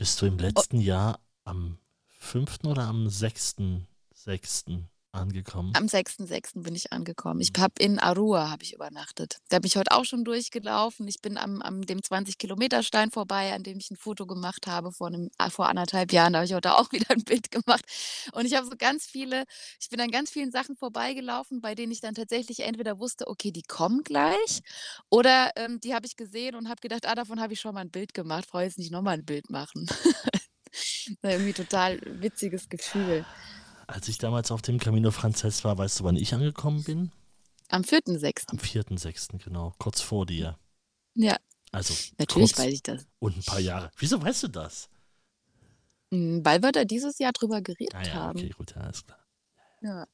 Bist 0.01 0.23
du 0.23 0.25
im 0.25 0.39
letzten 0.39 0.81
Jahr 0.81 1.21
am 1.45 1.77
5. 2.21 2.65
oder 2.65 2.85
am 2.85 3.07
6.6 3.07 4.83
angekommen? 5.13 5.73
Am 5.77 5.87
6.6. 5.87 6.63
bin 6.63 6.75
ich 6.75 6.93
angekommen. 6.93 7.41
Ich 7.41 7.53
habe 7.59 7.75
in 7.79 7.99
Arua 7.99 8.51
habe 8.51 8.63
ich 8.63 8.75
übernachtet. 8.75 9.39
Da 9.49 9.59
bin 9.59 9.67
ich 9.67 9.77
heute 9.77 9.93
auch 9.93 10.05
schon 10.05 10.25
durchgelaufen. 10.25 11.09
Ich 11.09 11.21
bin 11.21 11.37
am, 11.37 11.63
am 11.63 11.83
dem 11.83 12.01
20-Kilometer-Stein 12.01 13.11
vorbei, 13.11 13.53
an 13.53 13.63
dem 13.63 13.79
ich 13.79 13.91
ein 13.91 13.97
Foto 13.97 14.27
gemacht 14.27 14.67
habe 14.67 14.93
vor, 14.93 15.09
einem, 15.09 15.31
äh, 15.39 15.51
vor 15.51 15.69
anderthalb 15.69 16.13
Jahren. 16.13 16.33
Da 16.33 16.39
habe 16.41 16.47
ich 16.47 16.55
heute 16.55 16.77
auch 16.77 16.93
wieder 16.93 17.11
ein 17.11 17.25
Bild 17.25 17.51
gemacht. 17.51 17.85
Und 18.33 18.47
ich 18.47 18.55
habe 18.55 18.67
so 18.67 18.77
ganz 18.77 19.07
viele, 19.07 19.45
ich 19.81 19.89
bin 19.89 20.01
an 20.01 20.11
ganz 20.11 20.31
vielen 20.31 20.51
Sachen 20.51 20.77
vorbeigelaufen, 20.77 21.61
bei 21.61 21.75
denen 21.75 21.93
ich 21.93 22.01
dann 22.01 22.15
tatsächlich 22.15 22.61
entweder 22.61 22.99
wusste, 22.99 23.27
okay, 23.29 23.51
die 23.51 23.63
kommen 23.63 24.03
gleich, 24.05 24.63
oder 25.09 25.51
ähm, 25.57 25.81
die 25.81 25.95
habe 25.95 26.07
ich 26.07 26.17
gesehen 26.17 26.55
und 26.55 26.69
habe 26.69 26.81
gedacht, 26.81 27.07
ah, 27.07 27.15
davon 27.15 27.41
habe 27.41 27.53
ich 27.53 27.61
schon 27.61 27.75
mal 27.75 27.81
ein 27.81 27.91
Bild 27.91 28.15
gemacht, 28.15 28.49
brauche 28.51 28.63
jetzt 28.63 28.79
nicht 28.79 28.91
nochmal 28.91 29.15
ein 29.15 29.25
Bild 29.25 29.51
machen. 29.51 29.89
irgendwie 31.23 31.53
total 31.53 32.01
witziges 32.05 32.69
Gefühl. 32.69 33.25
Als 33.93 34.09
ich 34.09 34.19
damals 34.19 34.51
auf 34.51 34.63
dem 34.63 34.79
Camino 34.79 35.11
Frances 35.11 35.65
war, 35.65 35.77
weißt 35.79 36.01
du, 36.01 36.05
wann 36.05 36.17
ich 36.17 36.33
angekommen 36.35 36.83
bin? 36.85 37.13
Am 37.69 37.83
4.6. 37.83 38.49
Am 38.51 38.59
4.6., 38.59 39.43
genau, 39.45 39.75
kurz 39.79 40.01
vor 40.01 40.27
dir. 40.27 40.59
Ja. 41.15 41.37
Also 41.73 41.95
Natürlich 42.19 42.57
weiß 42.59 42.73
ich 42.73 42.83
das. 42.83 43.07
und 43.21 43.37
ein 43.37 43.43
paar 43.45 43.61
Jahre. 43.61 43.91
Wieso 43.97 44.21
weißt 44.21 44.45
du 44.45 44.49
das? 44.49 44.89
Hm, 46.13 46.45
Weil 46.45 46.63
wir 46.63 46.73
da 46.73 46.85
dieses 46.85 47.19
Jahr 47.19 47.33
drüber 47.33 47.61
geredet 47.63 47.95
Ah 47.95 48.03
ja, 48.03 48.15
haben. 48.15 48.39
okay, 48.39 48.51
gut, 48.51 48.75
ja, 48.75 48.83
alles 48.83 49.05
klar. 49.05 49.19
Ja. 49.83 50.07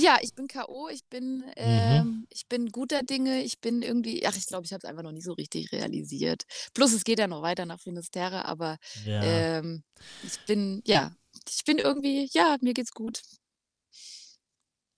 Ja, 0.00 0.18
ich 0.22 0.34
bin 0.34 0.48
K.O., 0.48 0.88
ich 0.88 1.04
bin, 1.06 1.44
ähm, 1.56 2.26
ich 2.30 2.46
bin 2.46 2.70
guter 2.70 3.02
Dinge, 3.02 3.42
ich 3.42 3.60
bin 3.60 3.82
irgendwie, 3.82 4.26
ach, 4.26 4.34
ich 4.36 4.46
glaube, 4.46 4.64
ich 4.64 4.72
habe 4.72 4.80
es 4.82 4.88
einfach 4.88 5.02
noch 5.02 5.12
nie 5.12 5.20
so 5.20 5.32
richtig 5.32 5.72
realisiert. 5.72 6.44
Plus, 6.74 6.92
es 6.92 7.04
geht 7.04 7.18
ja 7.18 7.26
noch 7.26 7.42
weiter 7.42 7.66
nach 7.66 7.80
Finisterre, 7.80 8.44
aber 8.46 8.78
Ja. 9.04 9.22
ähm, 9.22 9.82
ich 10.22 10.38
bin, 10.46 10.82
ja, 10.86 11.12
ich 11.48 11.64
bin 11.64 11.78
irgendwie, 11.78 12.28
ja, 12.32 12.56
mir 12.60 12.72
geht's 12.74 12.92
gut. 12.92 13.20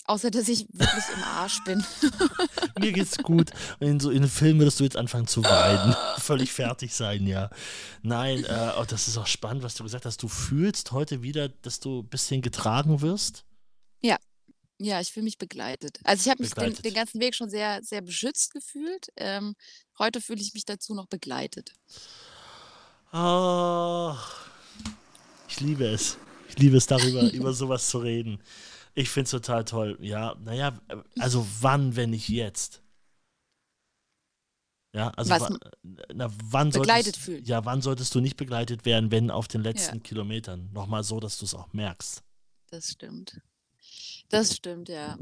Außer, 0.05 0.31
dass 0.33 0.49
ich 0.49 0.67
wirklich 0.73 1.05
im 1.17 1.23
Arsch 1.23 1.63
bin. 1.65 1.83
Mir 2.81 2.91
geht's 2.93 3.19
gut. 3.19 3.51
In 3.79 4.01
so 4.01 4.11
in 4.11 4.19
einem 4.19 4.29
Film 4.29 4.59
würdest 4.59 4.81
du 4.81 4.85
jetzt 4.85 4.97
anfangen 4.97 5.29
zu 5.29 5.45
weinen. 5.45 5.95
Völlig 6.19 6.53
fertig 6.53 6.93
sein, 6.93 7.25
ja. 7.25 7.51
Nein, 8.03 8.45
äh, 8.45 8.73
oh, 8.81 8.85
das 8.85 9.07
ist 9.07 9.17
auch 9.17 9.29
spannend, 9.29 9.63
was 9.63 9.77
du 9.77 9.85
gesagt 9.85 10.05
hast. 10.05 10.21
Du 10.21 10.27
fühlst 10.27 10.91
heute 10.91 11.23
wieder, 11.23 11.49
dass 11.49 11.79
du 11.79 12.01
ein 12.01 12.09
bisschen 12.09 12.43
getragen 12.43 13.01
wirst. 13.01 13.45
Ja, 14.85 15.01
ich 15.01 15.13
fühle 15.13 15.25
mich 15.25 15.39
begleitet. 15.39 16.01
Also 16.03 16.23
ich 16.23 16.29
habe 16.31 16.43
mich 16.43 16.51
den, 16.51 16.57
Begleitet. 16.65 16.85
den 16.85 16.95
ganzen 16.95 17.21
Weg 17.21 17.35
schon 17.37 17.49
sehr, 17.49 17.83
sehr 17.85 18.01
beschützt 18.03 18.53
gefühlt. 18.53 19.09
Ähm, 19.17 19.55
heute 19.99 20.21
fühle 20.21 20.41
ich 20.41 20.55
mich 20.55 20.65
dazu 20.65 20.95
noch 20.95 21.07
begleitet. 21.07 21.73
Ah, 23.13 24.19
ich 25.49 25.61
liebe 25.61 25.85
es. 25.87 26.17
Ich 26.49 26.59
liebe 26.59 26.77
es, 26.77 26.87
darüber 26.87 27.23
über 27.33 27.53
sowas 27.53 27.89
zu 27.91 27.99
reden. 27.99 28.43
Ich 28.95 29.09
finde 29.09 29.25
es 29.27 29.31
total 29.31 29.65
toll. 29.65 29.97
Ja, 30.01 30.35
naja, 30.41 30.79
also 31.19 31.47
wann, 31.61 31.95
wenn 31.97 32.11
nicht 32.11 32.29
jetzt? 32.29 32.83
Ja, 34.95 35.09
also 35.11 35.31
Was 35.31 35.43
wa- 35.43 35.47
m- 35.83 35.97
na, 36.13 36.31
wann 36.43 36.71
Begleitet 36.71 37.15
solltest, 37.15 37.17
fühlen. 37.25 37.45
Ja, 37.45 37.65
wann 37.65 37.81
solltest 37.81 38.15
du 38.15 38.21
nicht 38.21 38.37
begleitet 38.37 38.85
werden, 38.85 39.11
wenn 39.11 39.31
auf 39.31 39.49
den 39.49 39.63
letzten 39.63 40.03
Kilometern? 40.03 40.71
Nochmal 40.73 41.03
so, 41.05 41.21
dass 41.21 41.39
du 41.39 41.45
es 41.47 41.55
auch 41.55 41.73
merkst. 41.73 42.23
Das 42.71 42.91
stimmt. 42.91 43.41
Das 44.33 44.57
stimmt, 44.57 44.89
ja. 44.89 45.19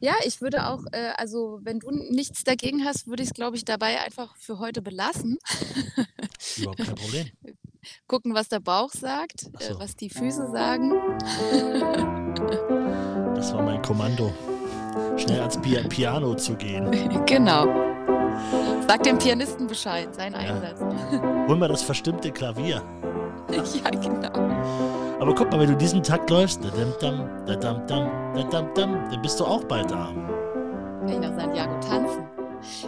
Ja, 0.00 0.14
ich 0.24 0.40
würde 0.40 0.66
auch, 0.66 0.82
äh, 0.92 1.12
also 1.18 1.60
wenn 1.62 1.78
du 1.78 1.90
nichts 1.90 2.42
dagegen 2.42 2.86
hast, 2.86 3.06
würde 3.06 3.22
ich 3.22 3.28
es, 3.28 3.34
glaube 3.34 3.56
ich, 3.56 3.66
dabei 3.66 4.00
einfach 4.00 4.34
für 4.36 4.58
heute 4.58 4.80
belassen. 4.80 5.38
Überhaupt 6.56 6.78
kein 6.78 6.94
Problem. 6.94 7.30
Gucken, 8.06 8.34
was 8.34 8.48
der 8.48 8.60
Bauch 8.60 8.90
sagt, 8.90 9.44
äh, 9.60 9.72
so. 9.72 9.78
was 9.78 9.94
die 9.94 10.08
Füße 10.08 10.50
sagen. 10.50 10.92
Das 13.36 13.52
war 13.54 13.62
mein 13.62 13.82
Kommando. 13.82 14.32
Schnell 15.16 15.40
ans 15.40 15.60
Pi 15.60 15.76
Piano 15.88 16.36
zu 16.36 16.54
gehen. 16.54 16.88
genau. 17.26 17.66
Sag 18.86 19.02
dem 19.02 19.18
Pianisten 19.18 19.66
Bescheid, 19.66 20.14
sein 20.14 20.32
Einsatz. 20.34 20.78
Hol 20.80 21.56
mal 21.56 21.66
das 21.68 21.82
verstimmte 21.82 22.30
Klavier. 22.30 22.84
ja, 23.84 23.90
genau. 23.90 24.32
Aber 25.20 25.34
guck 25.34 25.50
mal, 25.52 25.60
wenn 25.60 25.68
du 25.70 25.76
diesen 25.76 26.02
Takt 26.02 26.30
läufst, 26.30 26.60
dadam, 26.64 26.92
dam, 27.00 27.46
dadam, 27.46 27.86
dam, 27.86 28.10
dadam, 28.34 28.74
dam, 28.74 29.10
dann 29.10 29.22
bist 29.22 29.38
du 29.38 29.44
auch 29.44 29.62
bald 29.64 29.90
da. 29.90 30.06
Kann 31.00 31.08
ich 31.08 31.18
nach 31.18 31.34
Santiago 31.38 31.72
tanzen. 31.80 32.26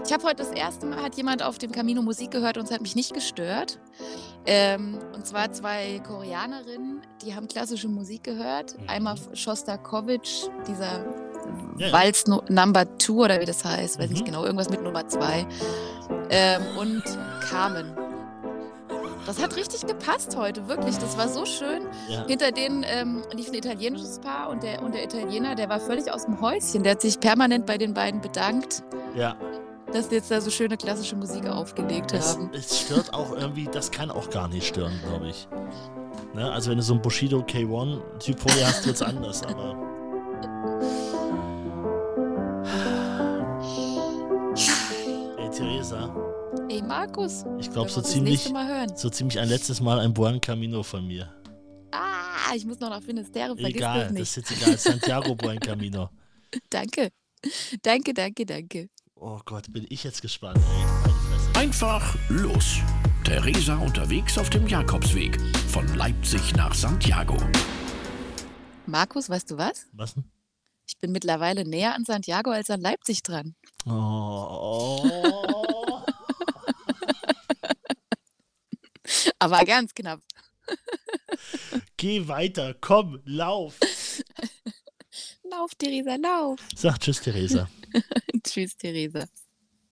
Ich 0.06 0.12
habe 0.12 0.23
heute 0.25 0.37
das 0.37 0.50
erste 0.52 0.87
Mal, 0.87 1.02
hat 1.02 1.16
jemand 1.16 1.42
auf 1.42 1.59
dem 1.59 1.73
Camino 1.73 2.00
Musik 2.00 2.30
gehört 2.30 2.56
und 2.59 2.64
es 2.64 2.71
hat 2.71 2.80
mich 2.80 2.94
nicht 2.94 3.12
gestört. 3.12 3.80
Ähm, 4.47 4.99
und 5.14 5.26
zwar 5.26 5.50
zwei 5.52 6.00
Koreanerinnen, 6.06 7.00
die 7.25 7.35
haben 7.35 7.49
klassische 7.49 7.88
Musik 7.88 8.23
gehört. 8.25 8.78
Mhm. 8.78 8.88
Einmal 8.88 9.16
Shostakovich, 9.33 10.49
dieser 10.68 11.04
Ja, 11.78 11.88
ja. 11.88 11.92
Walz 11.92 12.26
no 12.26 12.42
Number 12.49 12.87
Two 12.99 13.25
oder 13.25 13.40
wie 13.40 13.44
das 13.47 13.64
heißt, 13.64 13.99
weiß 13.99 14.06
Mhm. 14.06 14.12
nicht 14.12 14.25
genau, 14.25 14.44
irgendwas 14.44 14.71
mit 14.71 14.83
Nummer 14.83 15.06
zwei. 15.09 15.44
Ähm, 16.30 16.62
und 16.78 17.02
Carmen. 17.49 17.92
Das 19.26 19.43
hat 19.43 19.57
richtig 19.57 19.87
gepasst 19.87 20.37
heute, 20.37 20.69
wirklich. 20.69 20.97
Das 20.99 21.16
war 21.16 21.28
so 21.28 21.47
schön. 21.47 21.83
Ja. 22.09 22.26
Hinter 22.26 22.52
denen 22.52 22.85
ähm, 22.87 23.23
lief 23.33 23.49
ein 23.49 23.54
italienisches 23.54 24.19
Paar 24.19 24.50
und 24.50 24.62
der, 24.62 24.83
und 24.83 24.95
der 24.95 25.04
Italiener, 25.04 25.54
der 25.54 25.69
war 25.69 25.81
völlig 25.81 26.12
aus 26.12 26.25
dem 26.26 26.40
Häuschen. 26.40 26.83
Der 26.83 26.93
hat 26.93 27.00
sich 27.00 27.19
permanent 27.19 27.66
bei 27.66 27.78
den 27.78 27.95
beiden 27.95 28.21
bedankt, 28.21 28.83
ja. 29.14 29.37
dass 29.93 30.09
die 30.09 30.16
jetzt 30.16 30.31
da 30.31 30.40
so 30.40 30.50
schöne 30.50 30.76
klassische 30.76 31.16
Musik 31.16 31.47
aufgelegt 31.49 32.12
Es, 32.12 32.35
haben. 32.35 32.50
es 32.52 32.81
stört 32.81 33.14
auch 33.14 33.33
irgendwie, 33.33 33.64
das 33.71 33.90
kann 33.90 34.11
auch 34.11 34.28
gar 34.31 34.49
nicht 34.49 34.66
stören, 34.66 34.99
glaube 35.07 35.28
ich. 35.28 35.49
Ne? 36.35 36.50
Also 36.50 36.71
wenn 36.71 36.78
du 36.78 36.83
so 36.83 36.95
ein 36.95 37.02
Bushido 37.02 37.40
K1-Typ 37.40 38.38
vor 38.38 38.50
dir 38.52 38.66
hast, 38.66 38.85
wird 38.87 38.97
es 38.97 39.02
anders, 39.02 39.43
aber. 39.45 39.94
Markus, 46.87 47.45
ich 47.59 47.71
glaube 47.71 47.91
so 47.91 48.00
das 48.00 48.11
ziemlich, 48.11 48.53
so 48.95 49.09
ziemlich 49.11 49.38
ein 49.38 49.49
letztes 49.49 49.81
Mal 49.81 50.00
ein 50.00 50.12
Buen 50.12 50.41
Camino 50.41 50.83
von 50.83 51.07
mir. 51.07 51.33
Ah, 51.93 52.55
ich 52.55 52.67
muss 52.67 52.79
noch 52.81 52.91
nach 52.91 53.03
Finisterre, 53.03 53.57
vergiss 53.57 53.76
Egal, 53.76 53.99
das 53.99 54.07
das 54.09 54.12
nicht. 54.12 54.23
ist 54.23 54.37
jetzt 54.37 54.50
egal. 54.62 54.79
Santiago 54.79 55.35
Buen 55.35 55.59
Camino. 55.61 56.11
Danke. 56.71 57.11
Danke, 57.83 58.14
danke, 58.14 58.47
danke. 58.47 58.88
Oh 59.17 59.38
Gott, 59.45 59.71
bin 59.73 59.85
ich 59.91 60.03
jetzt 60.05 60.23
gespannt, 60.23 60.59
ey. 60.59 61.61
Einfach 61.61 62.14
los. 62.29 62.79
Theresa 63.25 63.76
unterwegs 63.76 64.38
auf 64.38 64.50
dem 64.50 64.67
Jakobsweg 64.67 65.38
von 65.69 65.87
Leipzig 65.97 66.55
nach 66.57 66.75
Santiago. 66.75 67.37
Markus, 68.87 69.29
weißt 69.29 69.50
du 69.50 69.59
was? 69.59 69.87
Was 69.93 70.14
denn? 70.14 70.25
Ich 70.87 70.99
bin 70.99 71.12
mittlerweile 71.12 71.64
näher 71.67 71.95
an 71.95 72.05
Santiago 72.05 72.50
als 72.50 72.69
an 72.71 72.81
Leipzig 72.81 73.23
dran. 73.23 73.55
Oh. 73.87 75.03
Aber 79.45 79.63
ganz 79.67 79.95
knapp. 79.95 80.23
Geh 81.99 82.27
weiter, 82.29 82.75
komm, 82.81 83.21
lauf. 83.27 83.79
Lauf, 85.51 85.75
Theresa, 85.75 86.17
lauf. 86.17 86.59
Sag 86.75 86.99
Tschüss, 86.99 87.21
Theresa. 87.21 87.69
Tschüss, 88.43 88.75
Theresa. 88.75 89.27